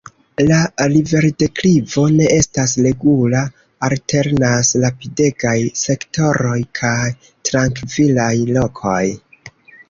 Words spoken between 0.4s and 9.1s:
La riverdeklivo ne estas regula– alternas rapidegaj sektoroj kaj trankvilaj lokoj.